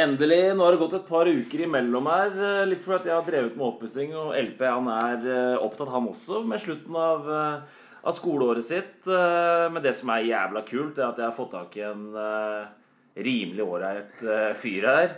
[0.00, 0.54] Endelig.
[0.56, 2.30] Nå har det gått et par uker imellom her.
[2.32, 6.08] eh, Litt fordi jeg har drevet med oppussing, og LP han er eh, opptatt, han
[6.08, 9.04] også, med slutten av, eh, av skoleåret sitt.
[9.04, 12.06] Men det som er jævla kult, er at jeg har fått tak i en
[13.20, 14.22] rimelig ålreit
[14.56, 15.14] fyr her.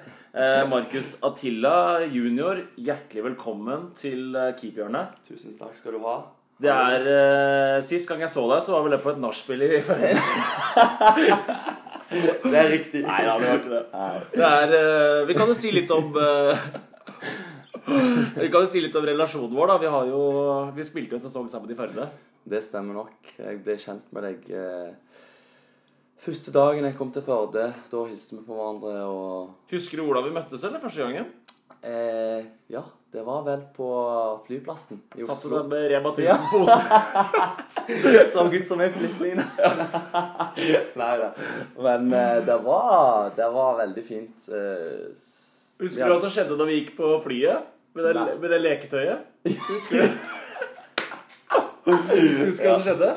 [0.67, 4.55] Markus Attila junior, hjertelig velkommen til eh,
[5.29, 6.42] Tusen takk skal du ha.
[6.63, 9.67] Det er uh, Sist gang jeg så deg, så var vel det på et nachspiel
[9.67, 10.13] i Førde.
[12.13, 13.01] Det er riktig.
[13.07, 13.85] Nei da, det var ikke det.
[14.35, 16.67] Det er uh, Vi kan jo si litt om uh,
[18.43, 19.79] Vi kan jo si litt om relasjonen vår, da.
[19.81, 20.21] Vi har jo
[20.77, 22.11] Vi spilte en sesong sammen i Førde.
[22.45, 23.33] Det stemmer nok.
[23.39, 24.53] Jeg ble kjent med deg
[26.23, 27.71] første dagen jeg kom til Førde.
[27.91, 30.83] Da hilste vi på hverandre og Husker du hvordan vi møttes, eller?
[30.83, 31.33] Første gangen?
[31.83, 33.89] Eh, Ja, det var vel på
[34.47, 35.59] flyplassen i Satt du Oslo.
[35.59, 36.81] der med Rema 1000-posen?
[38.33, 39.37] Så gutt som er flyktning.
[41.03, 41.29] Nei da.
[41.77, 44.49] Men eh, det var, det var veldig fint.
[44.49, 45.13] eh,
[45.83, 47.69] Husker du hva som skjedde da vi gikk på flyet?
[47.93, 49.27] Med det, med det leketøyet?
[49.69, 50.09] Husker du?
[51.83, 53.09] Husker du hva som skjedde?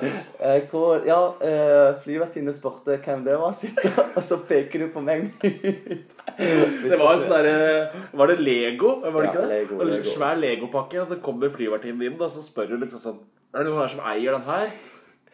[0.42, 5.04] Jeg tror Ja, uh, flyvertinne spurte hvem det var, sitte, og så peker du på
[5.06, 5.28] meg.
[5.46, 8.96] Det var en sånn derre Var det Lego?
[9.06, 9.52] Var det Ja, ikke det?
[9.54, 10.10] Lego, Lego.
[10.16, 13.22] Svær Legopakke, og så kommer flyvertinnen inn og så spør hun liksom sånn
[13.54, 14.74] Er det noen her som eier den her?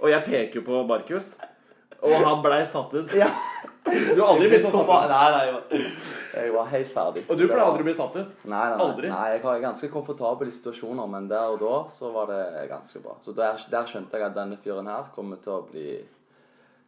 [0.01, 1.31] Og jeg peker jo på Markus,
[2.01, 3.11] og han blei satt ut.
[3.13, 3.27] Ja.
[3.91, 5.09] Du har aldri blitt så satt ut.
[5.11, 5.89] Nei, nei, jeg var,
[6.37, 7.23] jeg var helt ferdig.
[7.27, 8.31] Og du pleier aldri å bli satt ut.
[8.45, 9.09] Nei, nei, Aldri?
[9.11, 9.17] nei.
[9.17, 13.17] nei, jeg har ganske komfortable situasjoner, men der og da så var det ganske bra.
[13.25, 15.91] Så der, der skjønte jeg at denne fyren her kommer til å bli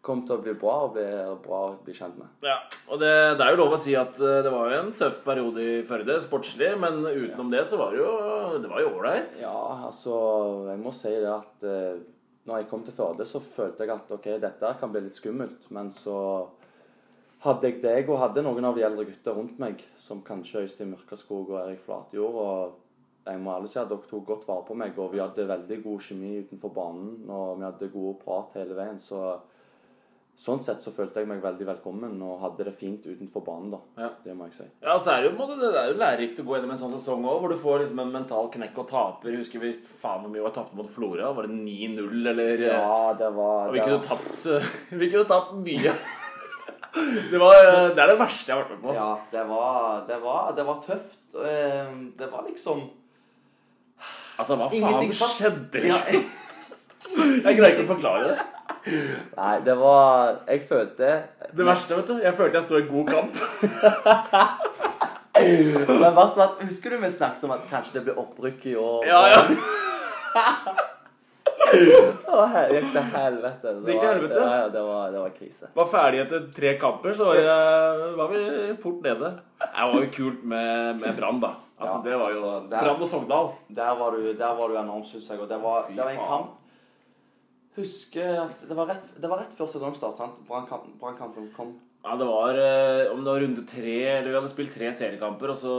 [0.04, 1.04] Kommer til å bli bra og bli
[1.46, 2.28] bra å bli kjent med.
[2.44, 2.58] Ja,
[2.92, 5.22] og det, det er jo lov å si at eh, det var jo en tøff
[5.24, 8.10] periode i Førde, sportslig, men utenom det så var det jo
[8.66, 9.38] Det var jo ålreit.
[9.40, 9.54] Ja,
[9.88, 10.18] altså
[10.74, 12.02] Jeg må si det at eh,
[12.44, 15.70] når jeg kom til Førde, så følte jeg at ok, dette kan bli litt skummelt.
[15.72, 16.18] Men så
[17.44, 20.92] hadde jeg deg og hadde noen av de eldre gutta rundt meg, som kanskje Øystein
[20.94, 22.36] Mørkaskog og Erik Flatjord.
[22.44, 22.80] Og
[23.28, 25.82] jeg må ærlig si at dere tok godt vare på meg, og vi hadde veldig
[25.84, 27.18] god kjemi utenfor banen.
[27.30, 29.00] Og vi hadde god prat hele veien.
[29.00, 29.40] så
[30.44, 33.78] Sånn sett så følte jeg meg veldig velkommen og hadde det fint utenfor banen, da.
[34.02, 34.08] Ja.
[34.24, 34.66] Det må jeg si.
[34.82, 36.96] Ja, så er det jo måte, det er jo lærerikt å gå gjennom en sånn
[36.96, 39.38] sesong òg, hvor du får liksom en mental knekk og taper.
[39.38, 39.70] Husker vi
[40.02, 41.30] faen hvor mye vi har tapt mot Flora?
[41.38, 44.66] Var det 9-0, eller Ja, det var Og vi det kunne var- tapt
[45.04, 45.94] Vi kunne tapt mye.
[47.32, 48.94] Det, var, eh, det er det verste jeg har vært med på.
[48.98, 51.20] Ja, det var, det var, det var tøft.
[51.34, 52.84] Eh, Det var liksom
[54.40, 55.82] Altså, hva faen skjedde?
[55.84, 56.24] Liksom?
[57.14, 58.38] Jeg greier ikke å forklare det.
[59.38, 61.12] Nei, det var Jeg følte
[61.56, 63.34] Det verste, vet du, jeg følte jeg sto i god kamp.
[65.44, 68.76] Men verst var at Husker du vi snakket om at kanskje det blir opprykk i
[68.80, 69.06] år?
[69.10, 69.42] Ja, ja.
[71.74, 73.74] Å, he- gikk til helvete.
[73.74, 74.40] Det gikk til var- helvete?
[74.44, 75.70] Ja, ja, det var, det var krise.
[75.76, 78.42] Var ferdig etter tre kamper, så var, jeg, var vi
[78.84, 79.30] fort nede.
[79.64, 81.54] Det var jo kult med, med Brann, da.
[81.80, 83.50] Altså, Ja, det var jo altså, det er- Brann og Sogndal.
[83.82, 85.40] Der var du, der var du enorm, syns jeg.
[85.40, 86.28] Og det var, Fy det var en faen.
[86.28, 86.60] kamp
[87.76, 90.18] Husker at det var rett, det var rett før sesongstart.
[90.18, 90.36] sant?
[90.48, 91.72] Brannkampen kom.
[92.04, 95.54] Ja, det var eh, om det var runde tre Eller vi hadde spilt tre seriekamper,
[95.54, 95.74] og så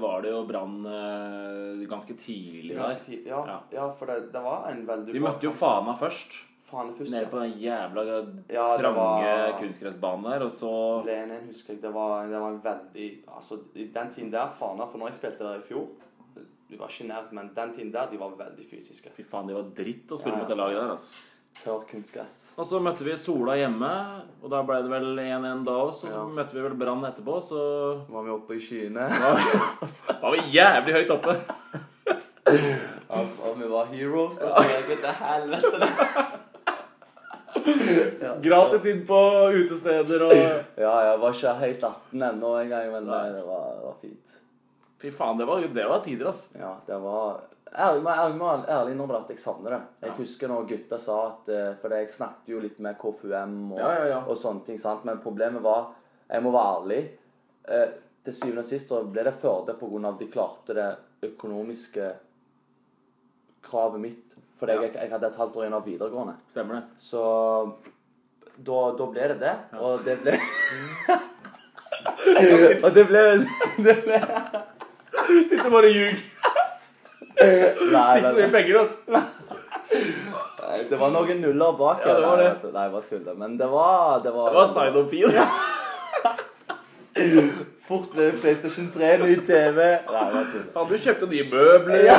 [0.00, 2.80] var det jo Brann eh, ganske tidlig der.
[2.82, 3.58] Ganske tidlig, Ja, Ja.
[3.76, 5.52] ja, for det, det var en veldig Vi møtte jo.
[5.54, 6.40] Fana først.
[6.70, 7.10] Fane først.
[7.14, 8.04] Nede på den jævla
[8.50, 10.72] Ja, trange var- kunstgressbanen der, og så
[11.06, 14.98] Lenin husker jeg, det var, det var en veldig Altså, den tiden der, Fana For
[14.98, 15.86] når jeg spilte der i fjor
[16.70, 19.10] Du var ikke nært, men den tiden der, de var veldig fysiske.
[19.14, 20.42] Fy faen, det var dritt å spille ja.
[20.42, 21.26] mot det laget der, altså.
[21.60, 22.34] Tørr kunstgress.
[22.56, 23.88] Og så møtte vi Sola hjemme,
[24.40, 26.06] og da ble det vel 1-1 da også.
[26.08, 26.24] Og så Ja.
[26.38, 27.60] møtte vi vel Brann etterpå, så
[28.08, 29.08] Var vi oppe i skyene.
[29.20, 29.30] da
[30.22, 31.32] var vi jævlig høyt oppe.
[33.10, 35.88] altså, vi var heroes, og så gikk det til helvete.
[38.24, 38.32] ja.
[38.42, 39.18] Gratis inn på
[39.52, 40.32] utesteder og
[40.80, 44.36] Ja, jeg var ikke helt 18 ennå engang, men nei, det, var, det var fint.
[45.00, 46.48] Fy faen, det var, det var tider, ass.
[46.58, 47.40] Ja, det var
[47.78, 49.80] Ærlig ærlig, må ærlig innrømme at jeg savner det.
[50.02, 50.14] Jeg Ja.
[50.16, 54.06] husker når gutta sa at eh, For jeg snakket jo litt med KFUM og, Ja,
[54.08, 55.04] ja, og sånne ting, sant?
[55.04, 55.92] men problemet var
[56.30, 57.10] Jeg må være ærlig.
[57.68, 57.88] eh,
[58.24, 60.12] Til syvende og sist så ble det Førde pga.
[60.18, 62.12] de klarte det økonomiske
[63.62, 64.24] kravet mitt.
[64.58, 66.34] Fordi jeg, jeg hadde et halvt år igjen av videregående.
[66.50, 66.82] Stemmer det.
[66.98, 67.22] Så
[68.58, 69.54] da, da ble det det.
[69.80, 70.34] Og det ble
[72.84, 73.22] Og det ble,
[73.84, 74.20] det ble
[75.46, 76.20] Sitter bare og ljuger.
[77.40, 79.12] Fikk så mye penger, vet du.
[80.60, 82.50] nei, det var noen nuller bak Ja, det var det.
[82.74, 83.34] Nei, jeg bare tuller.
[83.40, 85.32] Men det var Det var, Det var sign of feel.
[87.88, 90.68] Fort ble PlayStation 3, ny TV Nei, jeg bare tuller.
[90.76, 92.04] Faen, du kjøpte nye møbler.
[92.06, 92.16] Ja.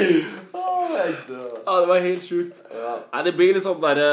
[0.00, 1.80] Ja.
[1.80, 2.56] Det var helt sjukt.
[2.74, 2.96] Ja.
[3.12, 4.06] Nei, det blir litt sånn derre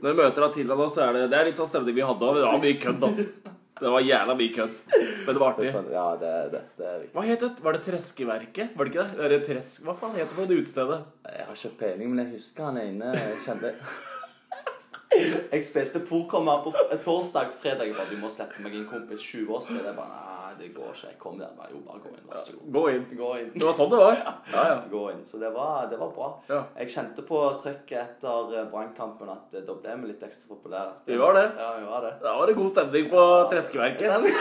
[0.00, 2.30] Når vi møter Attila nå, så er det Det er litt sånn stemning vi hadde.
[2.38, 3.53] Det var mye kødd, altså.
[3.80, 4.74] Det var jævla mye kødd.
[4.94, 5.70] Men det var Det artig.
[5.74, 7.14] sånn, ja, det, det, det er viktig.
[7.16, 7.50] Hva het det?
[7.64, 8.74] Var det Treskeverket?
[8.78, 9.30] Var det ikke det?
[9.32, 9.80] det tresk...
[9.86, 10.98] Hva faen heter det på det utestedet?
[11.26, 13.72] Jeg har ikke peiling, men jeg husker han ene jeg kjente
[15.54, 17.52] Jeg spilte poker med han på torsdag.
[17.62, 19.22] Fredag jeg bare Du må slippe meg inn, kompis.
[19.22, 21.10] 20 år siden.' Jeg bare det går ikke.
[21.10, 21.52] Jeg kom der.
[21.58, 22.24] Bare, jo, bare gå inn.
[22.30, 22.68] Vær så god.
[22.76, 23.04] Gå inn.
[23.18, 23.50] Gå inn.
[23.54, 24.20] Det var sånn det var.
[24.54, 24.78] Ja, ja.
[24.90, 25.22] Gå inn.
[25.28, 26.30] Så det var, det var bra.
[26.50, 26.62] Ja.
[26.80, 30.96] Jeg kjente på trykket etter eh, Brannkampen at eh, da ble vi litt ekstra populære.
[31.10, 31.46] Vi var det.
[31.58, 32.16] Ja, vi var det.
[32.24, 34.28] Da var det god stemning på Treskeverket.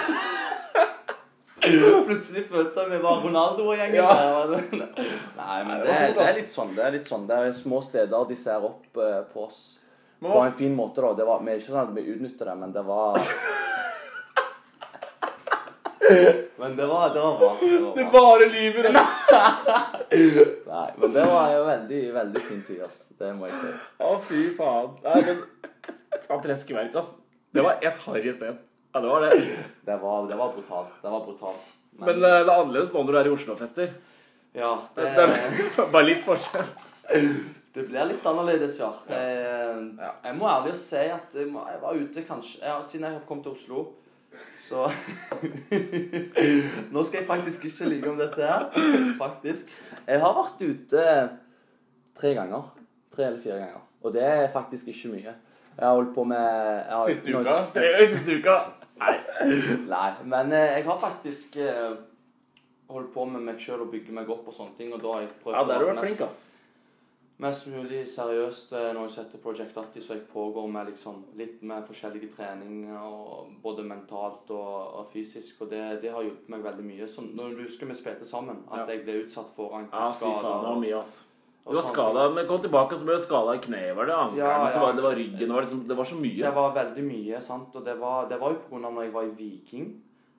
[1.63, 3.95] Plutselig følte jeg vi var Ronaldo og gjengen.
[3.95, 4.10] Ja.
[5.38, 6.74] Nei, men det det, er litt sånn.
[6.75, 7.24] Det er litt sånn.
[7.30, 9.62] Det er små steder de ser opp eh, på oss.
[10.24, 11.13] På en fin måte, da.
[11.13, 13.19] Det var, vi er ikke sånn at vi utnytter det, men det var
[16.62, 17.51] Men det var, det var bra.
[17.62, 18.89] Det var Du bare lyver.
[20.74, 23.00] Nei, men det var jo veldig, veldig fin tid, ass.
[23.19, 23.71] Det må jeg si.
[24.04, 24.92] Å, fy faen.
[25.06, 25.44] Nei, men
[26.27, 27.15] Faen, ass.
[27.54, 28.62] Det var et harry sted.
[28.94, 29.31] Ja, det var det.
[29.86, 30.94] Det var, det var brutalt.
[31.01, 31.71] Det var brutalt.
[31.98, 33.92] Men men det er annerledes nå når du er i Oslo-fester.
[34.57, 35.25] ja, det, Det
[35.83, 36.65] er bare litt forskjell.
[37.74, 38.92] det blir litt annerledes, ja.
[39.10, 40.12] Eh, Ja.
[40.24, 43.51] Jeg må ærlig si at jeg, jeg var ute kanskje ja, Siden jeg kom til
[43.54, 43.86] Oslo,
[44.64, 44.88] så
[46.94, 48.68] Nå skal jeg faktisk ikke ligge om dette her.
[49.20, 49.72] Faktisk.
[50.08, 51.08] Jeg har vært ute
[52.20, 52.70] tre ganger.
[53.14, 53.82] Tre eller fire ganger.
[54.04, 55.34] Og det er faktisk ikke mye.
[55.74, 56.40] Jeg har holdt på med
[56.90, 57.60] har, Siste nå- uka.
[57.74, 58.58] Tre ganger siste uka.
[59.02, 59.14] Nei.
[59.94, 61.94] Nei, men eh, jeg har faktisk eh,
[62.94, 64.92] holdt på med meg sjøl og bygge meg opp og sånne ting.
[64.94, 66.44] Og da har jeg prøvd Ja, der har du vært flink, ass.
[67.44, 71.60] Mest mulig seriøst eh, når jeg setter Project 80, så jeg pågår med liksom litt
[71.68, 76.88] med forskjellige treninger, både mentalt og, og fysisk, og det, det har hjulpet meg veldig
[76.88, 77.10] mye.
[77.12, 78.88] Så når du husker vi spilte sammen, at Ja.
[78.95, 81.22] jeg ble utsatt for Ja, fy faen, det var mye, ass.
[81.63, 83.96] Du var skada, men kom tilbake, og så ble du skada i kneet.
[83.96, 84.39] Var det ankelen?
[84.44, 84.80] Ja, ja.
[84.81, 85.39] var det var ryggen.
[85.48, 86.42] Det var, liksom, det var så mye.
[86.44, 89.30] Det var veldig mye, sant, og det var, det var jo av når jeg var
[89.30, 89.86] i Viking,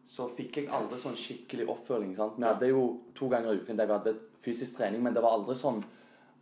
[0.06, 2.36] så fikk jeg aldri sånn skikkelig oppfølging, sant.
[2.36, 2.82] Vi hadde jo
[3.16, 4.14] to ganger i uken der vi hadde
[4.44, 5.80] fysisk trening, men det var aldri sånn,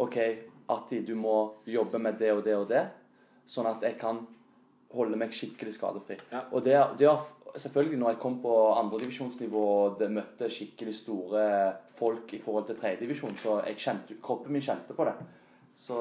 [0.03, 0.19] ok,
[0.71, 2.87] Atti, du må jobbe med det og det og det,
[3.49, 4.23] sånn at jeg kan
[4.93, 6.19] holde meg skikkelig skadefri.
[6.31, 6.45] Ja.
[6.53, 7.25] Og det, det har
[7.57, 11.45] selvfølgelig når jeg kom på andredivisjonsnivå og det møtte skikkelig store
[11.97, 15.17] folk i forhold til tredjedivisjon, så kjente, kroppen min kjente på det.
[15.77, 15.99] Så,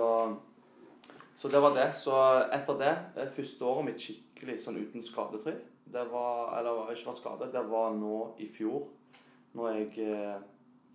[1.36, 1.90] så det var det.
[2.00, 2.16] Så
[2.54, 5.56] etter det, det første året mitt skikkelig sånn uten skadefri,
[5.92, 8.86] det var, eller ikke var skade, det var nå i fjor,
[9.58, 10.44] når jeg eh,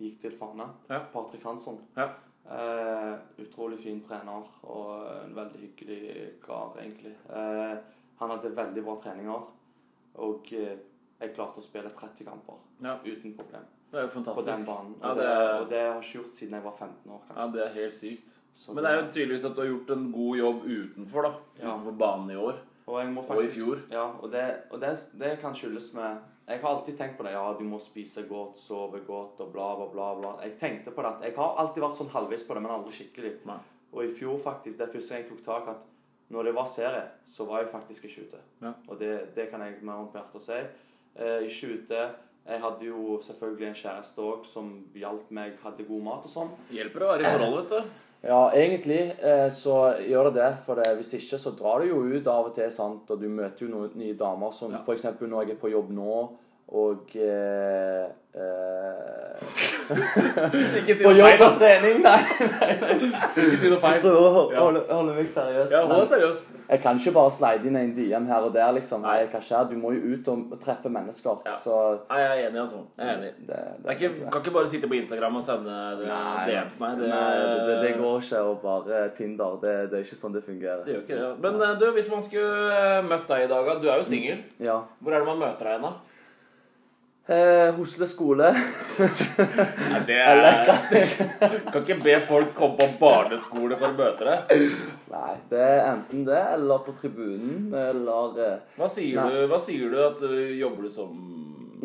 [0.01, 0.71] gikk til Fana.
[0.89, 1.03] Ja.
[1.13, 1.77] Patrick Hansson.
[1.97, 2.09] Ja.
[2.51, 3.13] Eh,
[3.43, 7.11] utrolig fin trener og en veldig hyggelig kar, egentlig.
[7.29, 7.77] Eh,
[8.19, 9.41] han hadde veldig bra treninger,
[10.23, 10.77] og eh,
[11.19, 12.53] jeg klarte å spille 30 kamper
[12.83, 12.95] Ja.
[13.03, 14.95] uten problem Det er jo på den banen.
[14.95, 17.11] Og, Ja, det, det er- og det har jeg ikke gjort siden jeg var 15
[17.11, 18.29] år, Ja, det er helt sykt.
[18.55, 21.33] Så Men det er jo tydeligvis at du har gjort en god jobb utenfor, da.
[21.59, 21.75] Ja.
[21.75, 22.55] Utenfor banen i år.
[22.87, 23.81] Og må Og i fjor.
[23.91, 27.33] Ja, og det, og det, det kan skyldes med Jeg har alltid tenkt på det.
[27.35, 30.07] Ja, du må spise godt, sove godt og bla, bla, bla.
[30.15, 30.29] bla.
[30.45, 31.11] Jeg tenkte på det.
[31.27, 33.33] Jeg har alltid vært sånn halvveis på det, men aldri skikkelig.
[33.49, 33.57] Nei.
[33.91, 35.83] Og i fjor, faktisk, det første gang jeg tok tak at
[36.31, 38.39] når det var serie, så var jeg faktisk ikke ute.
[38.63, 38.71] Ja.
[38.87, 40.61] Og det, det kan jeg med om på hjertet si.
[41.17, 42.01] Eh, ikke ute.
[42.47, 46.51] Jeg hadde jo selvfølgelig en kjæreste òg som hjalp meg, hadde god mat og sånn.
[46.71, 47.95] Hjelper å være i forhold, vet du.
[48.23, 50.49] Ja, egentlig eh, så gjør det det.
[50.65, 53.09] For det, hvis ikke så drar du jo ut av og til, sant.
[53.13, 54.81] Og du møter jo noen nye damer som Ja.
[54.93, 56.29] eksempel når jeg er på jobb nå,
[56.67, 58.05] og eh,
[58.35, 59.37] eh,
[59.87, 62.17] Ikke si noe feil, og trening, nei.
[62.27, 64.01] Ikke si noe feil.
[64.03, 64.59] prøver å Ja.
[64.65, 65.71] holde, holde meg seriøs.
[65.71, 66.41] Ja, hold deg seriøs.
[66.69, 69.01] jeg kan ikke bare slide inn en DM her og der, liksom.
[69.01, 69.13] Nei.
[69.23, 69.69] Nei, hva skjer?
[69.69, 71.39] Du må jo ut og treffe mennesker.
[71.45, 71.53] Ja.
[71.55, 71.77] Så
[72.09, 72.81] Nei, jeg er enig, altså.
[72.97, 73.31] Jeg er enig.
[73.47, 76.91] det, Det er ikke, kan ikke bare sitte på Instagram og sende Nei, DMs, nei.
[76.99, 79.55] Det, Nei, det, det, det går ikke å bare Tinder.
[79.63, 80.83] Det, det er ikke sånn det fungerer.
[80.83, 81.31] Det gjør ikke det.
[81.47, 83.79] Men eh, du, hvis man skulle eh, møtt deg i dag, da.
[83.79, 84.43] Du er jo singel.
[84.59, 84.81] Ja.
[84.99, 85.95] Hvor er det man møter deg hen, da?
[87.27, 88.53] Eh, Hosle skole.
[88.95, 90.69] Nei, det er
[91.73, 94.61] Kan ikke be folk komme på barneskole for å møte deg.
[95.11, 99.27] Nei, det er enten det, eller på tribunen, eller eh, Hva sier, Nei.
[99.33, 101.11] du, hva sier du at du jobber du som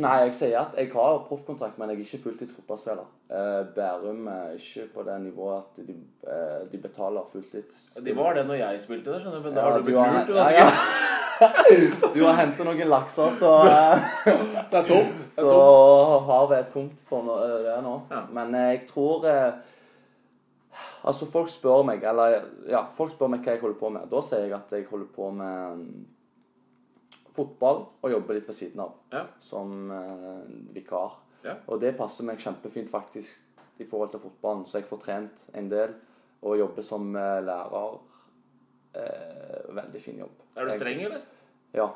[0.00, 3.08] Nei, jeg sier at jeg har proffkontrakt, men jeg er ikke fulltids fotballspiller.
[3.28, 7.80] Eh, Bærum er ikke på det nivået at de, eh, de betaler fulltids...
[8.04, 9.49] De var det når jeg spilte der, skjønner du.
[9.49, 10.28] Men da Ja, har du blitt lurt.
[10.28, 10.66] Du, ja, ja.
[12.14, 15.26] Du har hentet noen lakser, så, eh, Så det er tomt.
[15.37, 15.58] Så
[16.30, 17.94] havet er tomt for no, eh, det nå.
[18.32, 19.52] Men eh, jeg tror eh,
[21.04, 22.38] Altså, folk spør meg, eller
[22.70, 24.06] ja, folk spør meg hva jeg holder på med.
[24.11, 26.04] Da sier jeg at jeg holder på med mm,
[27.37, 28.95] fotball og jobber litt ved siden av.
[29.12, 29.25] Ja.
[29.41, 30.43] Som eh,
[30.77, 31.19] vikar.
[31.45, 31.57] Ja.
[31.67, 33.49] Og det passer meg kjempefint faktisk
[33.83, 35.95] i forhold til fotballen, så jeg får trent en del
[36.43, 37.99] og jobber som eh, lærer
[38.95, 40.35] eh, veldig fin jobb.
[40.57, 41.21] Er du Jeg- streng, eller?
[41.75, 41.89] Ja.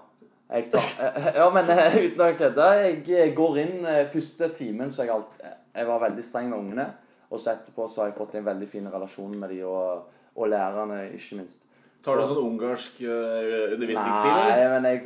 [0.51, 2.69] Jeg tar, eh, ja, men eh, uten å kødde.
[3.11, 5.41] Jeg går inn eh, første timen, så jeg, alt,
[5.75, 6.87] jeg var veldig streng med ungene.
[7.31, 10.05] Og så etterpå så har jeg fått en veldig fin relasjon med de, og,
[10.39, 11.65] og lærerne, ikke minst.
[12.07, 14.53] Tar du Så- sånn ungarsk uh, undervisningsstil, eller?
[14.55, 15.01] Nei, men jeg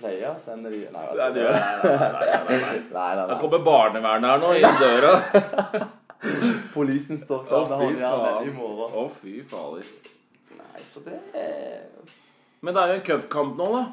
[0.00, 1.54] pleier å sende de Nei, det jeg.
[1.54, 2.58] Nei, nei, nei,
[2.92, 3.12] nei.
[3.20, 3.38] Nei.
[3.42, 5.14] kommer barnevernet her nå, inn døra.
[6.74, 8.92] Polisen står klar med håndjern i morgen.
[9.00, 9.86] Å, fy fader.
[10.58, 11.16] Nei, så det
[12.60, 13.86] Men det er jo en cupkamp nå, da.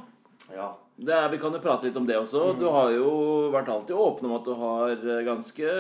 [0.56, 0.68] Ja.
[0.98, 2.56] Det er, vi kan jo prate litt om det også.
[2.58, 3.10] Du har jo
[3.54, 5.74] vært alltid åpen om at du har eh, ganske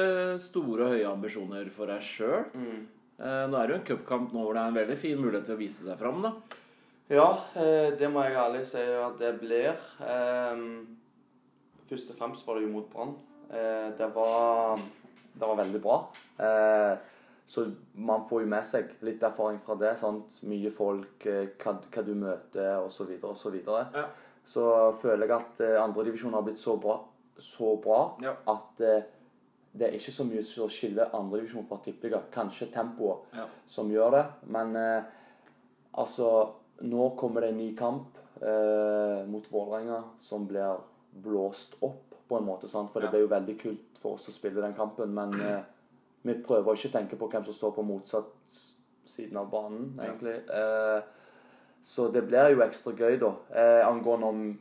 [0.43, 2.43] store og høye ambisjoner for deg sjøl.
[2.53, 2.83] Mm.
[3.17, 5.55] Nå er det jo en cupkamp nå hvor det er en veldig fin mulighet til
[5.55, 6.21] å vise seg fram.
[6.21, 6.31] da.
[7.09, 9.75] Ja, eh, det må jeg ærlig si at det blir.
[10.05, 10.97] Ehm,
[11.87, 13.13] Først og fremst var det jo mot Brann.
[13.49, 14.75] Eh, Det var,
[15.33, 16.07] det var veldig bra.
[16.39, 16.97] Eh,
[17.47, 17.63] Så
[17.95, 19.97] man får jo med seg litt erfaring fra det.
[19.97, 20.41] sant?
[20.43, 23.07] Mye folk, eh, hva, hva du møter, osv.
[23.23, 23.63] osv.
[23.63, 24.05] Så, Ja.
[24.45, 26.99] så føler jeg at eh, andredivisjon har blitt så bra,
[27.37, 28.33] så bra Ja.
[28.45, 29.03] at eh,
[29.77, 32.21] det er ikke så mye som skiller andredivisjon fra tippeliga.
[32.33, 33.45] Kanskje tempoet Ja.
[33.65, 34.25] som gjør det.
[34.47, 35.03] Men eh,
[35.97, 36.49] altså
[36.81, 40.77] Nå kommer det en ny kamp eh, mot Vålerenga som blir
[41.23, 42.67] blåst opp, på en måte.
[42.69, 42.91] sant?
[42.93, 45.09] For det blir jo veldig kult for oss å spille den kampen.
[45.15, 45.63] Men eh,
[46.21, 48.29] vi prøver å ikke tenke på hvem som står på motsatt
[49.09, 50.03] siden av banen, Ja.
[50.11, 50.35] egentlig.
[50.53, 51.01] Eh,
[51.81, 53.31] så det blir jo ekstra gøy, da.
[53.55, 54.59] Eh, angående om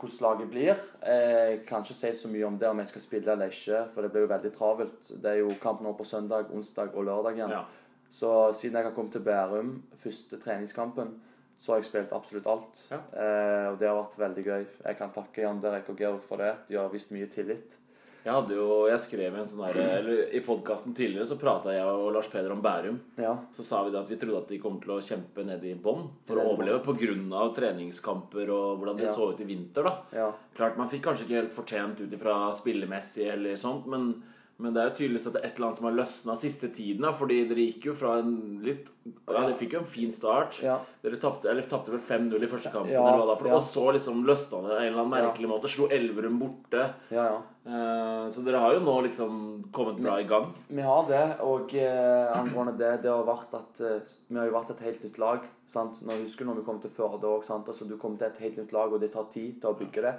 [0.00, 0.76] hvordan laget blir.
[1.02, 3.82] Eh, Jeg kan ikke si så mye om det, om jeg skal spille eller ikke,
[3.94, 5.10] for det blir jo veldig travelt.
[5.22, 7.50] Det er jo kamp nå på søndag, onsdag og lørdag igjen.
[7.50, 7.64] Ja.
[8.10, 11.20] Så siden jeg har kommet til Bærum, første treningskampen,
[11.60, 12.86] så har jeg spilt absolutt alt.
[12.90, 12.96] Ja.
[12.96, 14.64] Eh, og det har vært veldig gøy.
[14.86, 16.54] Jeg kan takke Jan Derek og Georg for det.
[16.68, 17.76] De har vist mye tillit.
[18.24, 21.86] Jeg hadde jo, jeg skrev en sånn der, eller I podkasten tidligere så prata jeg
[21.88, 22.98] og Lars Peder om Bærum.
[23.16, 23.32] Ja.
[23.56, 25.74] Så sa vi det at vi trodde at de kom til å kjempe nede i
[25.74, 27.54] bånn for å overleve pga.
[27.56, 29.14] treningskamper og hvordan det Ja.
[29.14, 29.82] så ut i vinter.
[29.84, 30.32] da ja.
[30.54, 34.22] Klart Man fikk kanskje ikke helt fortjent ut ifra spillemessig eller sånt, men,
[34.60, 36.68] men det er jo tydeligvis at det er et eller annet som har løsna siste
[36.74, 37.02] tiden.
[37.06, 38.90] da Fordi dere gikk jo fra en litt
[39.26, 40.58] Ja, dere fikk jo en fin start.
[40.62, 40.78] Ja.
[41.02, 41.48] Dere tapte
[41.90, 43.56] vel 5-0 i første kampen, Ja, eller hva da, for, ja.
[43.56, 45.24] og så liksom løsna det en eller annen Ja.
[45.30, 45.68] merkelig måte.
[45.72, 46.90] Slo Elverum borte.
[47.10, 47.40] ja, ja.
[47.70, 49.34] Eh, så dere har jo nå liksom
[49.70, 50.46] kommet bra i gang.
[50.68, 54.00] Vi har det, og eh, angående det Det har vært at eh,
[54.30, 55.40] Vi har jo vært et helt nytt lag.
[55.66, 56.00] sant?
[56.02, 57.44] Når jeg husker når vi kom til Førde òg.
[57.50, 60.02] Altså, du kom til et helt nytt lag, og det tar tid til å bygge
[60.02, 60.14] det.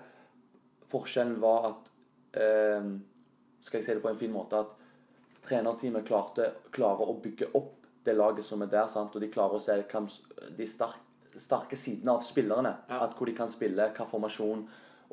[0.92, 1.92] Forskjellen var at
[2.40, 2.84] eh,
[3.62, 4.74] Skal jeg si det på en fin måte at
[5.46, 9.14] trenerteamet klarte, klarer å bygge opp det laget som er der, sant?
[9.16, 9.76] og de klarer å se
[10.58, 11.04] de sterke,
[11.38, 12.74] sterke sidene av spillerne.
[12.90, 13.04] Ja.
[13.06, 14.66] At Hvor de kan spille, hva formasjon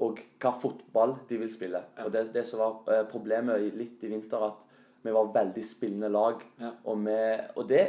[0.05, 1.83] og hva fotball de vil spille.
[1.97, 2.07] Ja.
[2.07, 4.65] Og det, det som var eh, problemet litt i vinter, at
[5.03, 6.43] vi var veldig spillende lag.
[6.59, 6.73] Ja.
[6.91, 7.19] Og, vi,
[7.55, 7.85] og det,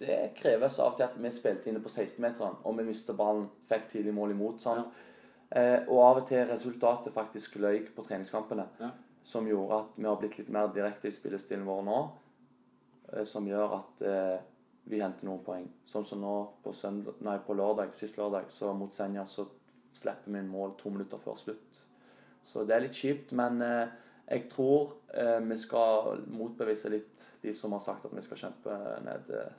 [0.00, 3.48] det kreves av og til at vi spilte inne på 16-meteren, og vi mistet ballen,
[3.68, 4.62] fikk tidlig mål imot.
[4.62, 5.02] sant?
[5.50, 8.66] Eh, og av og til resultatet faktisk løy på treningskampene.
[9.26, 11.98] Som gjorde at vi har blitt litt mer direkte i spillestilen vår nå.
[13.12, 14.36] Eh, som gjør at eh,
[14.86, 15.66] vi henter noen poeng.
[15.88, 19.48] Sånn som nå på, søndag, nei, på lørdag, sist lørdag, så mot Senja så
[19.96, 21.82] slipper vi inn mål to minutter før slutt.
[22.46, 23.94] Så det er litt kjipt, men eh,
[24.26, 28.78] jeg tror eh, vi skal motbevise litt de som har sagt at vi skal kjempe
[29.06, 29.54] ned eh,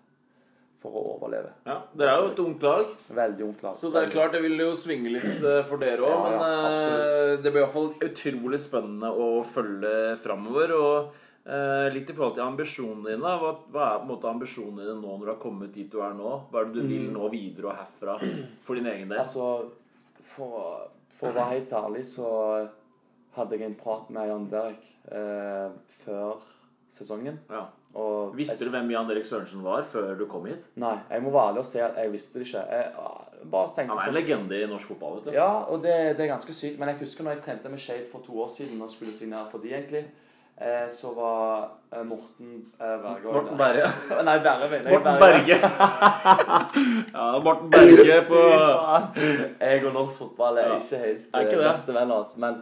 [0.78, 1.52] for å overleve.
[1.66, 3.78] Ja, Dere er jo et ungt lag, Veldig ungt lag.
[3.80, 6.12] så det er klart det vil jo svinge litt eh, for dere òg.
[6.12, 7.44] Ja, ja, men eh, absolutt.
[7.44, 10.76] det blir i hvert fall utrolig spennende å følge framover.
[10.78, 13.34] Og eh, litt i forhold til ambisjonene dine.
[13.42, 16.02] Hva, hva er på en måte ambisjonene dine nå når du har kommet dit du
[16.06, 16.36] er nå?
[16.52, 18.20] Hva er det du vil nå videre og herfra
[18.68, 19.18] for din egen del?
[19.18, 19.24] Mm.
[19.26, 19.48] Altså,
[20.28, 22.30] for, for å være helt ærlig så
[23.38, 26.46] hadde jeg en prat med Jan Derek eh, før
[26.94, 27.42] sesongen.
[27.52, 27.68] Ja.
[27.98, 30.62] Og Visste du hvem Jan Erik Sørensen var før du kom hit?
[30.78, 32.62] Nei, jeg må være ærlig og si at jeg visste det ikke.
[32.70, 35.18] Jeg ah, bare tenkte Han er en sånn legende i norsk fotball.
[35.18, 36.78] vet du Ja, og det, det er ganske sykt.
[36.78, 39.48] Men jeg husker når jeg trente med Shade for to år siden og skulle signere
[39.50, 40.04] for de egentlig,
[40.62, 43.90] eh, så var eh, Morten eh, Berge Morten Berge.
[44.30, 44.82] Nei, Berge.
[44.92, 45.60] Morten Berge.
[47.18, 48.44] ja, Morten Berge på
[49.66, 50.78] Jeg og norsk fotball er Ja.
[50.78, 52.22] ikke helt bestevenner.
[52.22, 52.40] Altså.
[52.46, 52.62] Men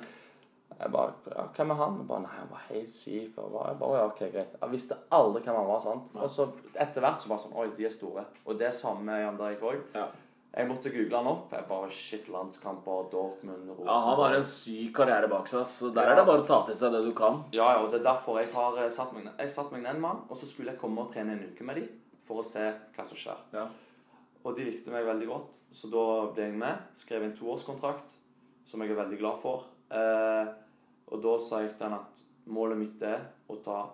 [0.80, 1.96] jeg bare ja, Hvem er han?
[2.02, 3.38] Jeg bare, Nei, han var helt skif.
[3.38, 4.58] Og jeg bare, ja, ok, greit.
[4.62, 5.80] Jeg visste aldri hvem han var.
[5.84, 6.12] sant?
[6.20, 8.26] Og så etter hvert så bare sånn Oi, de er store.
[8.46, 9.90] Og det er samme med Jan Derek.
[9.96, 10.08] Ja.
[10.56, 11.52] Jeg måtte google han opp.
[11.52, 15.90] Jeg bare Shit, landskamper, Dortmund, Rosenborg Ja, Han har en syk karriere bak seg, så
[15.96, 17.42] der er det bare å ta til seg det du kan.
[17.52, 19.34] Ja, ja, og det er derfor jeg har eh, satt meg ned.
[19.44, 21.68] Jeg satt meg ned en mann, og så skulle jeg komme og trene en uke
[21.68, 21.88] med de
[22.26, 22.64] for å se
[22.96, 23.42] hva som skjer.
[23.58, 23.66] Ja.
[24.46, 26.88] Og de likte meg veldig godt, så da ble jeg med.
[27.04, 28.16] Skrev en toårskontrakt,
[28.72, 29.68] som jeg er veldig glad for.
[29.92, 30.54] Eh,
[31.12, 33.90] og da sa jeg til han at målet mitt er å ta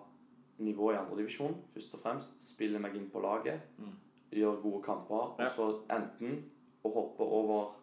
[0.62, 2.34] nivå i andredivisjon, først og fremst.
[2.44, 3.60] Spille meg inn på laget.
[3.78, 3.92] Mm.
[4.32, 5.44] gjøre gode kamper, Ja.
[5.44, 6.38] og så enten
[6.84, 7.74] å hoppe over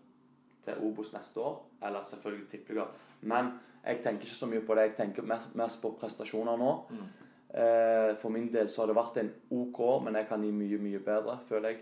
[0.66, 2.88] til Obos neste år, eller selvfølgelig tippeliga.
[3.22, 4.82] Men jeg tenker ikke så mye på det.
[4.90, 5.24] Jeg tenker
[5.56, 6.72] mest på prestasjoner nå.
[6.90, 7.06] Mm.
[7.54, 10.78] Eh, for min del så har det vært en OK, men jeg kan gi mye,
[10.78, 11.80] mye bedre, føler jeg.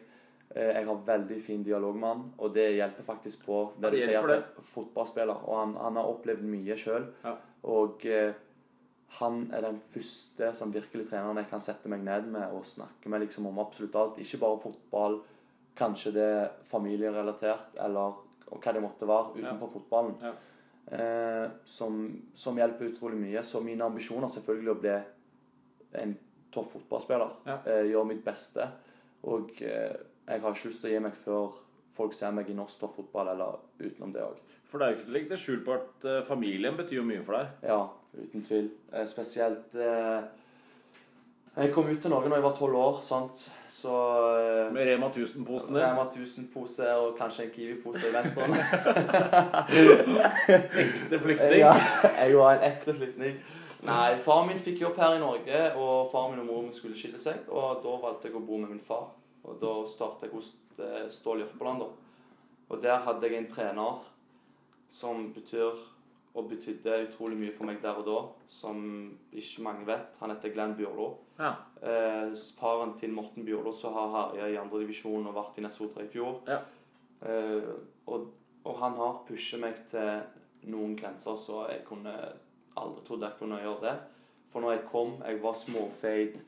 [0.55, 3.97] Eh, jeg har veldig fin dialog med han, og det hjelper faktisk på det du
[3.99, 5.45] sier til at jeg er fotballspiller.
[5.47, 7.09] Og han, han har opplevd mye sjøl.
[7.25, 7.33] Ja.
[7.67, 8.35] Og eh,
[9.19, 13.09] han er den første som virkelig treneren jeg kan sette meg ned med og snakke
[13.11, 14.21] med liksom om absolutt alt.
[14.23, 15.21] Ikke bare fotball,
[15.77, 20.15] kanskje det er familierelatert, eller hva det måtte være utenfor fotballen.
[20.23, 20.35] Ja.
[20.87, 23.43] Eh, som, som hjelper utrolig mye.
[23.43, 24.97] Så mine ambisjoner selvfølgelig å bli
[26.03, 26.13] en
[26.53, 27.33] topp fotballspiller.
[27.49, 27.57] Ja.
[27.65, 28.69] Eh, gjøre mitt beste.
[29.27, 29.97] Og eh,
[30.27, 31.55] jeg har ikke lyst til å gi meg før
[31.97, 34.41] folk ser meg i norsk toppfotball, eller utenom det òg.
[34.67, 37.05] For det er jo ikke til å legge skjul på at eh, familien betyr jo
[37.07, 37.53] mye for deg.
[37.69, 37.79] Ja,
[38.17, 38.67] uten tvil.
[38.91, 40.19] Eh, spesielt eh,
[41.57, 43.45] Jeg kom ut til Norge da jeg var tolv år, sant.
[43.73, 43.93] Så
[44.75, 45.81] Med Rema 1000-posen din.
[45.81, 48.45] Rema 1000-pose og kanskje en Kiwi-pose i venstre.
[50.83, 51.61] Ekte flyktning.
[51.63, 51.71] ja,
[52.19, 53.39] jeg var en ekte flyktning.
[53.87, 56.97] Nei, far min fikk jobb her i Norge, og far min og mor min skulle
[56.97, 57.47] skille seg.
[57.47, 59.07] Og da valgte jeg å bo med min far.
[59.47, 61.91] Og da startet jeg hos eh, Stål Jørpeland, da.
[62.67, 64.01] Og der hadde jeg en trener
[64.91, 65.77] som betyr
[66.37, 68.17] og betydde utrolig mye for meg der og da,
[68.53, 68.79] som
[69.33, 70.17] ikke mange vet.
[70.21, 71.07] Han heter Glenn Bjørlo.
[71.39, 71.53] Ja.
[71.81, 76.11] Eh, faren til Morten Bjørlo som har herja i andredivisjon og vært i Nesotra i
[76.13, 76.43] fjor.
[76.47, 76.59] Ja.
[77.25, 77.71] Eh,
[78.05, 78.27] og,
[78.63, 82.13] og han har pushet meg til noen grenser så jeg kunne
[82.77, 83.95] aldri trodd jeg kunne gjøre det.
[84.53, 86.45] For når jeg kom, jeg var småfeit,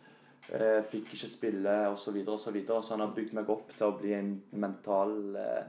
[0.54, 2.04] eh, fikk ikke spille osv.,
[2.43, 5.63] så, videre, og så, han har bygd meg opp til å bli en mental eh,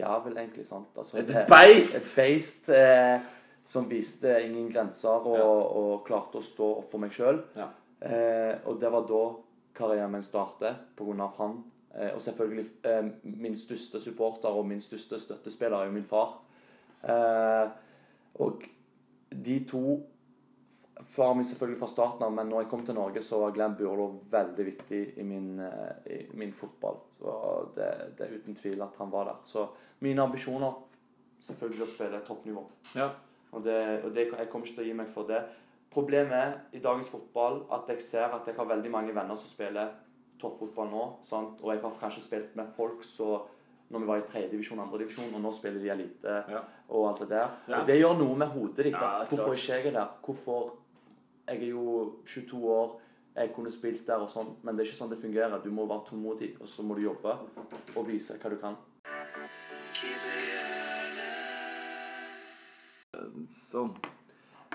[0.00, 0.66] jævel, egentlig.
[0.66, 0.88] sant?
[0.96, 1.96] Altså, Et beist!
[1.96, 3.18] et beist eh,
[3.64, 5.44] som viste ingen grenser og, Ja.
[5.46, 7.42] og klarte å stå opp for meg sjøl.
[7.56, 7.68] Ja.
[8.00, 9.24] Eh, og det var da
[9.76, 11.30] karrieren min startet, pga.
[11.38, 11.62] han.
[11.94, 16.38] Eh, og selvfølgelig eh, min største supporter og min største støttespiller er jo min far.
[17.02, 17.68] Eh,
[18.40, 18.62] og
[19.30, 20.00] de to
[21.06, 23.76] Faren min selvfølgelig fra starten av, men når jeg kom til Norge, så var Glenn
[23.78, 27.00] Burlo veldig viktig i min, eh, i min fotball.
[27.18, 27.32] Så
[27.76, 29.40] det, det er uten tvil at han var der.
[29.44, 29.66] Så
[30.00, 30.76] mine ambisjoner
[31.40, 32.64] selvfølgelig å spille toppnivå.
[32.96, 33.08] Ja.
[33.52, 35.40] Og, det, og det, jeg kommer ikke til å gi meg for det.
[35.90, 39.50] Problemet er i dagens fotball at jeg ser at jeg har veldig mange venner som
[39.50, 39.96] spiller
[40.40, 41.06] toppfotball nå.
[41.26, 41.58] Sant?
[41.64, 43.40] Og jeg har kanskje spilt med folk så
[43.90, 46.60] når vi var i tredje divisjon, andre divisjon, og nå spiller de elite Ja.
[46.94, 47.56] og alt det der.
[47.66, 47.80] Yes.
[47.80, 48.94] Og det gjør noe med hodet ditt.
[48.94, 50.12] Ja, hvorfor ikke jeg er der?
[50.22, 50.70] Hvorfor
[51.50, 51.84] Jeg er jo
[52.30, 52.92] 22 år,
[53.34, 55.58] jeg kunne spilt der og sånn, men det er ikke sånn det fungerer.
[55.64, 57.34] Du må være tålmodig, og så må du jobbe
[57.96, 58.78] og vise hva du kan.
[63.50, 63.92] Sånn.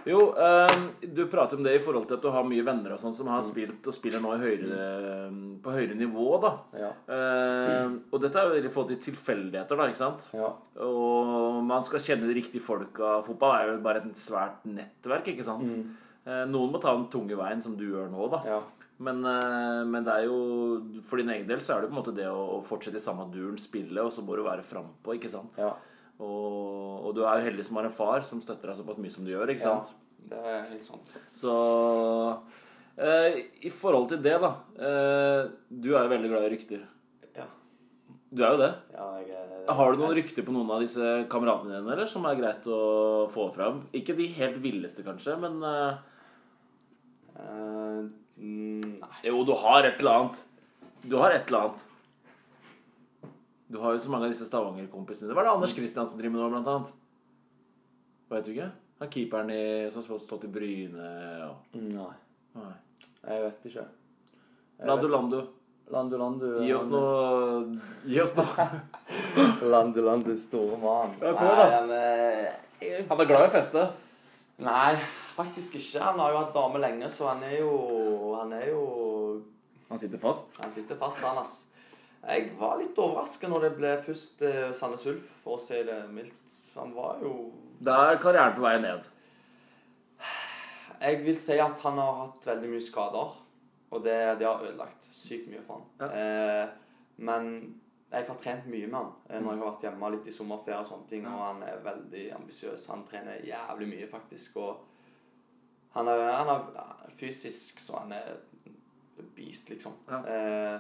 [0.06, 3.00] Jo, um, du prater om det i forhold til at du har mye venner og
[3.02, 3.32] sånn som Mm.
[3.34, 6.52] har spilt og spiller nå i høyere, på høyere nivå, da.
[6.78, 6.92] Ja.
[7.10, 10.28] um, og dette er jo i forhold til tilfeldigheter, da, ikke sant?
[10.36, 10.52] Ja.
[10.86, 13.22] Og man skal kjenne de riktige folka.
[13.26, 15.66] Fotball er jo bare et svært nettverk, ikke sant?
[15.66, 15.96] Mm.
[16.26, 18.42] Eh, noen må ta den tunge veien, som du gjør nå, da.
[18.50, 18.62] ja.
[18.98, 20.38] Men, eh, men det er jo
[21.04, 23.28] For din egen del så er det på en måte det å, fortsette i samme
[23.34, 25.60] duren, spille, og så må du være frampå, ikke sant?
[25.60, 25.74] ja.
[26.16, 29.12] Og, og du er jo heldig som har en far som støtter deg såpass mye
[29.12, 29.90] som du gjør, ikke sant?
[29.92, 31.12] Ja, Det er helt sant.
[31.36, 31.56] Så
[32.96, 36.88] eh, i forhold til det, da eh, Du er jo veldig glad i rykter.
[37.36, 37.50] Ja.
[38.32, 38.72] Du er jo det.
[38.96, 42.24] ja jeg er Har du noen rykter på noen av disse kameratene dine eller, som
[42.32, 42.82] er greit å
[43.36, 43.84] få fram?
[44.00, 46.15] Ikke de helt villeste, kanskje, men Eh,
[48.38, 50.42] mm, Jo, du har et eller annet.
[51.06, 51.84] Du har et eller annet.
[53.68, 55.30] Du har jo så mange av disse Stavanger-kompisene.
[55.32, 56.94] Det var det Anders Kristiansen driver med nå, blant annet?
[58.30, 58.70] Vet du ikke?
[59.02, 61.10] Han keeperen i, som har stått i Bryne
[61.50, 62.12] og Nei.
[62.56, 62.74] Nei.
[63.26, 63.86] Jeg vet ikke.
[64.80, 65.40] Jeg Landu, Landu.
[65.92, 66.46] Landu, Landu.
[66.66, 67.76] Gi oss noe
[68.08, 68.68] Gi oss noe.
[69.74, 71.14] Landu, Landu, store mann.
[71.22, 72.00] Ja, kom igjen da.
[72.80, 73.84] Eh, Han er glad i å feste.
[74.66, 74.96] Nei,
[75.36, 76.02] faktisk ikke.
[76.04, 77.72] Han har jo hatt dame lenge, så han er jo
[78.40, 78.84] Han er jo
[79.90, 80.58] Han sitter fast.
[80.64, 81.72] Han sitter fast, han, ass.
[82.26, 86.00] Jeg var litt overraska når det ble først eh, Sandnes Ulf, for å si det
[86.10, 86.56] mildt.
[86.80, 87.36] Han var jo
[87.86, 89.12] Da er karrieren på vei ned.
[90.96, 93.34] Jeg vil si at han har hatt veldig mye skader,
[93.94, 95.90] og det, det har ødelagt sykt mye for han.
[96.02, 96.08] Ja.
[96.18, 97.52] Eh, men
[98.10, 100.82] jeg har trent mye med han eh, når jeg har vært hjemme litt i sommerferie
[100.82, 102.90] og sånne ting, og han er veldig ambisiøs.
[102.94, 104.95] Han trener jævlig mye, faktisk, og
[105.96, 108.36] han er, han er fysisk så han er
[109.36, 109.96] beast, liksom.
[110.10, 110.22] Ja.
[110.28, 110.80] Eh,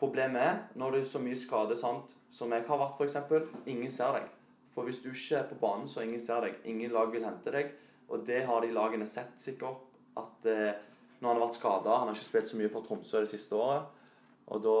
[0.00, 3.60] problemet er når det er så mye skade, sant, som jeg har vært, f.eks.
[3.70, 4.30] Ingen ser deg.
[4.74, 6.56] For hvis du ikke er på banen, så ingen ser deg.
[6.66, 7.70] Ingen lag vil hente deg.
[8.10, 9.84] Og det har de lagene sett sikkert.
[10.18, 10.72] At eh,
[11.20, 13.56] når han har vært skada Han har ikke spilt så mye for Tromsø det siste
[13.58, 13.86] året.
[14.52, 14.74] Og da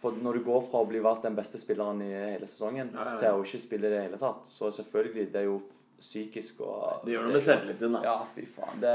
[0.00, 3.04] For når du går fra å bli valgt den beste spilleren i hele sesongen Ja,
[3.04, 3.18] ja, ja.
[3.20, 5.58] til å ikke spille i det hele tatt, så selvfølgelig, det er jo
[6.00, 8.00] psykisk og Det gjør noe med selvtilliten, da.
[8.04, 8.76] Ja, fy faen.
[8.82, 8.94] Det,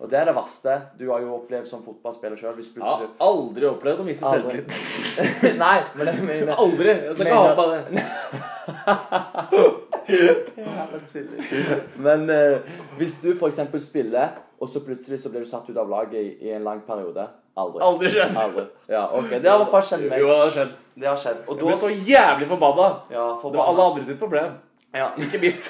[0.00, 0.72] og det er det verste.
[0.98, 4.74] Du har jo opplevd som fotballspiller sjøl Jeg har aldri opplevd å miste selvtilliten.
[5.64, 6.92] Nei, men det mener Aldri!
[7.10, 7.80] Jeg skal ikke ha på det.
[12.06, 12.58] Men eh,
[12.98, 13.60] hvis du f.eks.
[13.84, 14.28] spiller,
[14.60, 17.28] og så plutselig så blir du satt ut av laget i, i en lang periode
[17.60, 17.80] Aldri.
[17.82, 18.36] Aldri skjedd.
[18.38, 18.62] Aldri.
[18.88, 19.30] Ja, ok.
[19.42, 20.20] Det har i hvert fall skjedd meg.
[20.22, 20.70] Jo, det har skjedd.
[21.02, 21.38] Det har skjedd.
[21.46, 22.86] Og Jeg ble så jævlig forbanna.
[23.12, 24.50] Ja, Det var alle andre sitt problem,
[24.94, 25.08] Ja.
[25.18, 25.62] ikke mitt.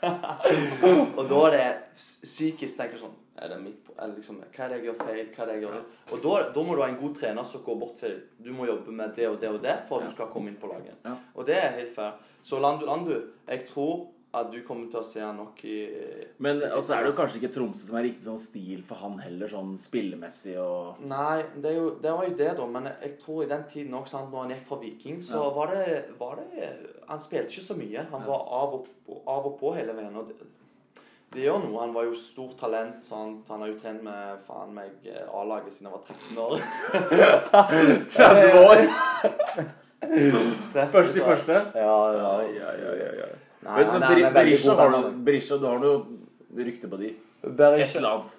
[1.18, 4.78] Og da er det psykisk tenker sånn er det mitt, eller liksom, Hva er det
[4.78, 5.20] jeg gjør feil?
[5.32, 5.76] Hva er det jeg gjør
[6.12, 8.26] Og da, da må du ha en god trener som går bort til deg.
[8.44, 10.58] Du må jobbe med det og det og det for at du skal komme inn
[10.60, 10.98] på laget.
[11.06, 11.14] Ja.
[11.34, 12.18] Og det er helt fair.
[12.44, 13.14] Så Landu Landu,
[13.48, 15.76] jeg tror at du kommer til å se han nok i
[16.38, 19.16] Men altså er det jo kanskje ikke Tromsø som er riktig sånn stil for han
[19.18, 22.66] heller, sånn spillemessig og Nei, det, jo, det var jo det, da.
[22.70, 25.50] Men jeg tror i den tiden sant, når han gikk fra Viking, så Ja.
[25.56, 26.70] var, det, var det
[27.08, 28.06] Han spilte ikke så mye.
[28.12, 28.26] Han Ja.
[28.30, 28.86] var av og,
[29.26, 30.14] av og på hele veien.
[30.16, 30.38] Og det,
[31.34, 31.80] det gjør noe.
[31.82, 33.02] Han var jo stort talent.
[33.04, 33.48] Sant?
[33.50, 36.56] Han har jo trent med faen meg eh, A-laget siden han var 13 år.
[38.14, 38.86] 30 år!
[40.94, 41.52] Først i første.
[41.74, 42.32] Ja, ja.
[42.46, 43.30] ja, ja, ja, ja.
[43.62, 46.88] Nei, Men han er, han er Berisha har du, er- Berisha, du har noe rykte
[46.90, 47.10] på de.
[47.44, 47.60] Et
[47.96, 48.36] eller annet.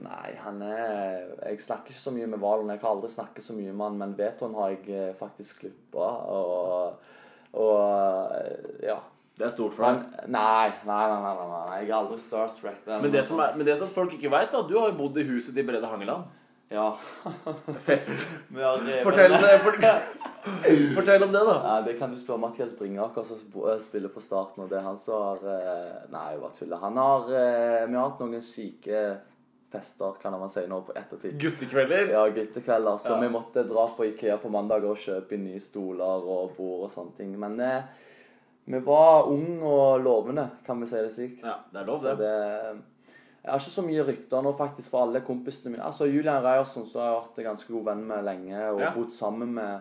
[0.00, 2.70] Nei, han er Jeg snakker ikke så mye med Valen.
[2.70, 6.10] Jeg har aldri snakket så mye med han, men Beton har jeg eh, faktisk klippa.
[6.30, 7.00] Og,
[7.58, 8.98] og eh, ja.
[9.40, 10.26] Det er stort for deg.
[10.28, 11.76] nei, nei, nei, nei, nei.
[11.80, 12.82] Jeg er aldri Star Trek.
[12.86, 15.16] er Men det, som men det som folk ikke veit, da Du har jo bodd
[15.16, 16.28] i huset til Brede Hangeland.
[16.70, 16.98] Ja.
[17.82, 18.10] Fest.
[18.48, 19.32] Vi har revet- Fortell,
[19.64, 19.72] for,
[20.94, 21.54] fortell om det, da.
[21.64, 24.62] Ja, Det kan du spørre Mathias Bringaker, som eh, spiller på starten.
[24.62, 26.78] og Det er han som har eh, Nei, bare tuller.
[26.84, 29.02] Han har eh, Vi har hatt noen syke
[29.70, 31.36] fester, kan man si nå, på ettertid.
[31.42, 32.08] Guttekvelder.
[32.14, 32.96] Ja, guttekvelder.
[33.02, 33.20] Så Ja.
[33.22, 37.14] vi måtte dra på Ikea på mandag og kjøpe nye stoler og bord og sånne
[37.18, 37.34] ting.
[37.38, 37.82] Men eh,
[38.70, 41.36] vi var unge og lovende, kan vi si det slik.
[41.42, 42.32] Ja, det er lov, Så det.
[43.42, 45.84] Jeg har ikke så mye rykter nå, faktisk, for alle kompisene mine.
[45.86, 48.90] Altså, Julian Reierson så har jeg vært en ganske god venn med lenge, og Ja.
[48.94, 49.80] bodd sammen med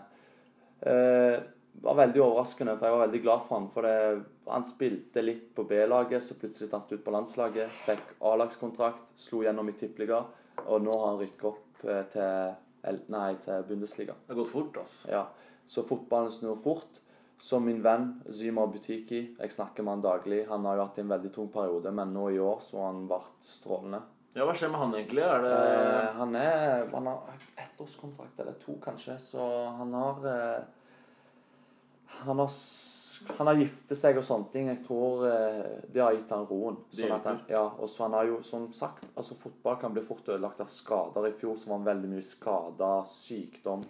[0.87, 1.39] eh,
[1.81, 3.67] var veldig overraskende, for jeg var veldig glad for han.
[3.69, 7.69] For det, han spilte litt på B-laget, så plutselig tatt ut på landslaget.
[7.85, 10.23] Fikk A-lagskontrakt, slo gjennom i tippeliga,
[10.65, 14.15] og nå har han rykket opp eh, til, nei, til Bundesliga.
[14.25, 15.11] Det har gått fort, altså.
[15.11, 15.25] Ja,
[15.69, 16.99] Så fotballen snur fort.
[17.39, 20.41] Så min venn Zymar Butiki, jeg snakker med han daglig.
[20.49, 23.05] Han har jo hatt en veldig tung periode, men nå i år så har han
[23.07, 24.01] vært strålende.
[24.35, 25.23] Ja, Hva skjer med han egentlig?
[25.23, 29.47] Er det Eh, han er Han har ettårskontrakt, eller to kanskje, så
[29.77, 30.63] han har eh,
[32.25, 32.49] Han har
[33.37, 34.67] han har giftet seg og sånne ting.
[34.71, 36.77] Jeg tror eh, det har gitt han roen.
[36.95, 40.29] Sånn han, ja, og så han har jo, som sagt, altså fotball kan bli fort
[40.29, 41.27] ødelagt av skader.
[41.27, 43.83] I fjor så var han veldig mye skada, sykdom.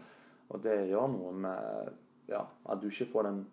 [0.49, 1.91] Og det gjør noe med
[2.29, 3.45] ja, at du ikke får den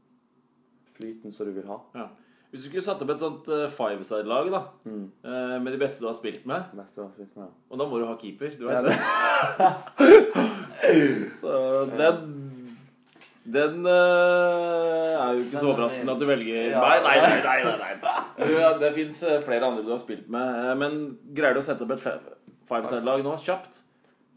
[0.97, 1.79] flyten som du vil ha.
[1.95, 2.07] ja.
[2.51, 5.11] Hvis du skulle satt opp et sånt uh, five-side-lag da Mm.
[5.25, 7.49] eh, med de beste du har spilt med, beste du har spilt med.
[7.71, 8.95] og da må du ha keeper, du Ja, det.
[11.41, 11.53] Så
[11.99, 12.19] den
[13.47, 16.81] Den uh, er jo ikke så er- overraskende at du velger Ja.
[16.81, 17.41] Nei, nei, nei.
[17.43, 17.63] nei,
[18.03, 18.13] nei.
[18.61, 20.71] Ja, Det fins flere andre du har spilt med.
[20.71, 22.01] eh, Men greier du å sette opp et
[22.69, 23.83] five-side-lag nå kjapt?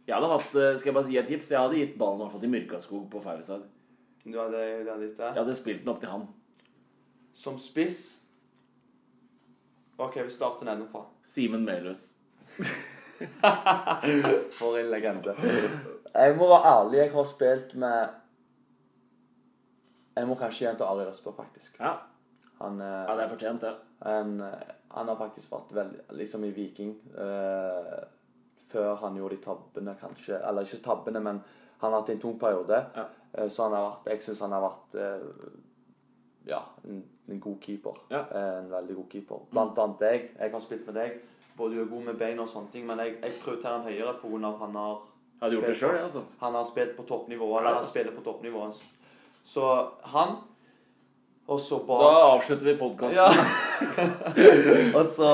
[0.08, 1.50] Jeg hadde hatt, eh, skal jeg bare gi et tips?
[1.52, 3.64] Jeg hadde gitt ballen i hvert fall til Myrkaskog på five-side.
[4.24, 5.30] Du hadde, du hadde gitt det?
[5.30, 6.26] Jeg hadde spilt den opp til han.
[7.40, 8.02] Som spiss
[10.00, 11.02] OK, vi starter nedenfra.
[11.24, 12.14] Simen Melhus.
[14.58, 15.34] For en legende.
[16.14, 18.08] Jeg må være ærlig, jeg har spilt med
[20.16, 21.76] Jeg må kanskje gjenta Arild Østbø, faktisk.
[21.80, 21.94] Ja.
[22.60, 23.74] Han, eh, ja, det er fortjent, det.
[24.04, 28.00] han, eh, han har faktisk vært veldig Liksom i Viking Uh,
[28.72, 30.40] Før han gjorde de tabbene, kanskje.
[30.48, 31.40] Eller ikke tabbene, men
[31.80, 32.84] han har hatt en tung periode.
[32.96, 33.06] Ja.
[33.34, 35.50] Eh, så han har vært Jeg syns han har vært eh,
[36.50, 38.00] ja, en, en god keeper.
[38.10, 38.24] Ja.
[38.26, 39.46] Eh, en veldig god keeper.
[39.52, 40.28] Blant annet deg.
[40.40, 41.20] Jeg har spilt med deg.
[41.58, 44.14] Både du er god med bein og sånne ting, men jeg, jeg prioriterer han høyere
[44.22, 44.52] pga.
[44.64, 45.00] han har
[45.40, 46.22] hadde gjort det sjøl, altså.
[46.40, 48.66] han har spilt på toppnivå, eller han spiller på toppnivå.
[49.48, 49.66] Så
[50.04, 50.38] han
[51.48, 53.16] Og så Da avslutter vi podkasten.
[53.16, 53.30] ja.
[55.00, 55.30] Og så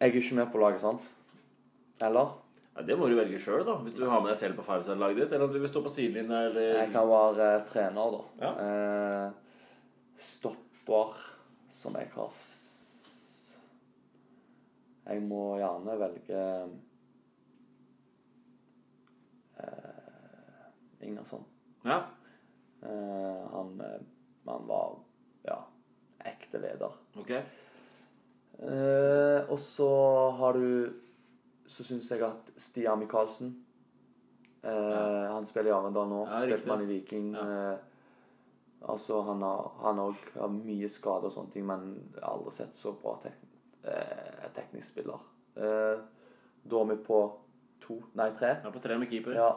[0.00, 1.10] Jeg er ikke med på laget, sant?
[2.00, 2.36] Eller?
[2.76, 3.74] Ja, det må du velge sjøl, da.
[3.82, 5.32] Hvis du har med deg selv på Fiveside-laget ditt.
[5.34, 8.50] Eller om du vil stå på sidelinja, eller Jeg kan være eh, trener, da.
[8.66, 9.30] Eh,
[10.20, 11.18] stopper
[11.70, 13.56] som jeg har s-
[15.10, 16.40] Jeg må gjerne velge
[19.58, 21.44] eh, Ingersson.
[21.82, 22.02] Ja.
[22.82, 24.00] Eh, han, eh,
[24.46, 24.96] han var
[25.44, 25.58] ja,
[26.24, 26.92] ekte leder.
[27.18, 27.30] Ok.
[28.60, 29.90] Eh, og så
[30.38, 30.92] har du
[31.70, 33.52] Så syns jeg at Stian Michaelsen
[34.62, 36.24] Eh, Han spiller i Arendal nå.
[36.28, 37.30] Ja, Spilte man i Viking.
[37.32, 37.44] Ja.
[37.72, 37.78] Eh,
[38.92, 42.52] altså, han har han òg har mye skader og sånne ting, men jeg har aldri
[42.52, 43.38] sett så bra tek
[43.88, 45.22] eh, teknisk spiller.
[45.56, 46.02] Eh,
[46.60, 47.20] da er vi på
[47.80, 48.58] to, nei tre.
[48.60, 49.38] Ja, på tre med keeper.
[49.38, 49.48] Ja.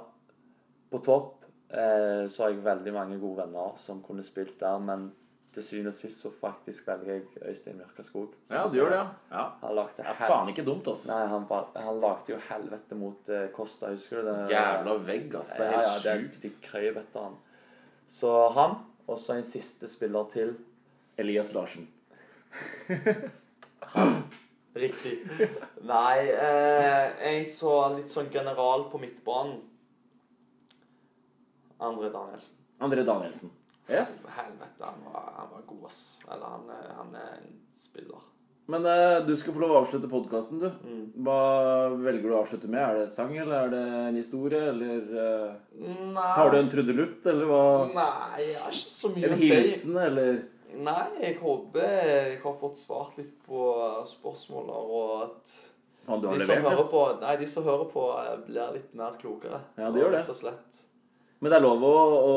[0.94, 5.10] På topp eh, så har jeg veldig mange gode venner som kunne spilt der, men
[5.54, 8.34] til syvende og sist så faktisk velger jeg Øystein Mørkaskog.
[8.50, 9.08] Ja, du gjør det, ja.
[9.38, 9.44] ja.
[9.62, 11.06] Han lagde Det er hel- faen ikke dumt, ass.
[11.10, 14.38] Nei, han, ba- han lagde jo helvete mot uh, Costa, husker du det?
[14.54, 15.52] Jævla vegg, ass.
[15.58, 16.42] Det er ja, ja, helt det, sjukt.
[16.44, 17.36] De krøyv etter han.
[18.10, 18.76] Så han,
[19.08, 20.56] og så en siste spiller til.
[21.18, 21.86] Elias Larsen.
[24.74, 25.20] Riktig.
[25.86, 29.60] Nei, eh, en så litt sånn general på midtbanen.
[31.84, 32.58] André Danielsen.
[32.82, 33.52] André Danielsen.
[33.90, 34.26] Yes.
[34.32, 36.04] Helvete, han var, han var god, ass.
[36.32, 38.22] Eller han, er- han er en spiller.
[38.72, 40.70] Men eh, du skal få lov å avslutte podkasten, du.
[40.88, 41.02] Mm.
[41.26, 41.40] Hva
[42.00, 42.80] velger du å avslutte med?
[42.80, 47.50] Er det sang, eller er det en historie, eller eh, tar du en trudelutt, eller
[47.52, 47.66] hva?
[47.92, 49.50] Nei, jeg har ikke så mye en å si.
[49.52, 50.42] hilsen, eller
[50.74, 53.66] Nei, jeg håper jeg har fått svart litt på
[54.10, 55.60] spørsmålene, og at
[56.24, 59.60] de som, på, nei, de som hører på, eh, blir litt mer klokere.
[59.78, 60.24] Ja, de gjør det.
[60.24, 60.82] Rett og slett.
[61.44, 62.36] Men det er lov å, å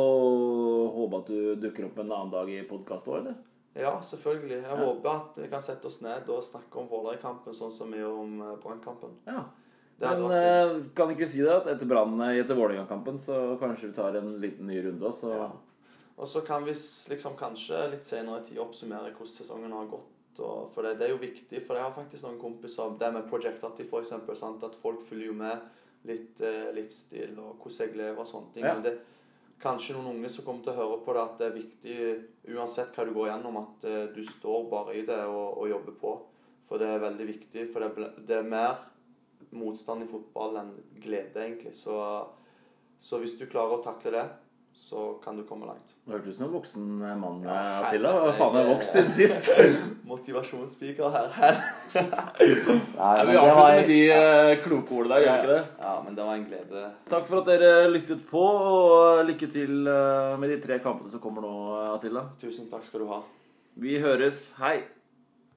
[0.97, 3.37] håpe at du dukker opp en annen dag i podkast òg, eller?
[3.77, 4.57] Ja, selvfølgelig.
[4.65, 4.79] Jeg Ja.
[4.81, 8.17] håper at vi kan sette oss ned og snakke om Vålerenga-kampen sånn som vi gjør
[8.25, 8.33] om
[8.65, 9.13] Brannkampen.
[9.29, 9.45] Ja.
[10.01, 13.97] Men eh, kan ikke vi si det at etter Brann etter Vålerenga-kampen, så kanskje vi
[14.01, 15.31] tar en liten ny runde også?
[15.37, 15.51] Ja.
[16.17, 20.41] Og så kan vi liksom kanskje litt senere i tid oppsummere hvordan sesongen har gått.
[20.41, 23.29] Og, for det, det er jo viktig, for jeg har faktisk noen kompiser Det med
[23.31, 24.65] Project Atti, for eksempel, sant?
[24.67, 25.61] At folk følger jo med
[26.07, 28.67] litt eh, livsstil og hvordan jeg lever og sånne ting.
[28.67, 28.75] Ja.
[28.75, 28.97] Men det
[29.63, 32.97] kanskje noen unge som kommer til å høre på det, at det er viktig uansett
[32.97, 36.17] hva du går gjennom, at eh, du står bare i det og, og jobber på.
[36.67, 37.69] For det er veldig viktig.
[37.73, 38.81] For det, det er mer
[39.57, 41.77] motstand i fotball enn glede, egentlig.
[41.79, 41.95] Så,
[43.01, 44.27] så hvis du klarer å takle det,
[44.77, 45.95] så kan du komme langt.
[46.07, 46.85] Det hørtes ut som en voksen
[47.21, 48.13] mann, Ja, eh, Attila.
[48.23, 49.49] Hva faen er voks siden sist?
[50.07, 51.57] Motivasjonsspeaker her.
[51.97, 52.05] Nei,
[53.17, 55.63] men vi det var avslutter med de eh, kloke ordene der, gjør vi ikke det?
[55.83, 56.85] Ja, men det var en glede.
[57.11, 61.25] Takk for at dere lyttet på, og lykke til eh, med de tre kampene som
[61.25, 61.55] kommer nå,
[61.97, 62.29] Attila.
[62.43, 63.23] Tusen takk skal du ha.
[63.83, 64.53] Vi høres.
[64.61, 64.77] Hei!